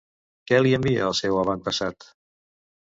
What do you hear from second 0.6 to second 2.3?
li envia al seu avantpassat?